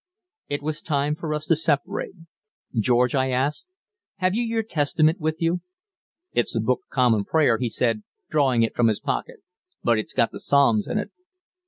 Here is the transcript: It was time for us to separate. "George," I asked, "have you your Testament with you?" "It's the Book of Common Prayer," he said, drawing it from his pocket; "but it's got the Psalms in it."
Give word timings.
It 0.49 0.63
was 0.63 0.81
time 0.81 1.13
for 1.15 1.31
us 1.31 1.45
to 1.45 1.55
separate. 1.55 2.15
"George," 2.73 3.13
I 3.13 3.29
asked, 3.29 3.67
"have 4.15 4.33
you 4.33 4.41
your 4.41 4.63
Testament 4.63 5.19
with 5.19 5.35
you?" 5.37 5.61
"It's 6.31 6.53
the 6.53 6.59
Book 6.59 6.79
of 6.85 6.89
Common 6.89 7.23
Prayer," 7.23 7.59
he 7.59 7.69
said, 7.69 8.01
drawing 8.27 8.63
it 8.63 8.75
from 8.75 8.87
his 8.87 8.99
pocket; 8.99 9.43
"but 9.83 9.99
it's 9.99 10.13
got 10.13 10.31
the 10.31 10.39
Psalms 10.39 10.87
in 10.87 10.97
it." 10.97 11.11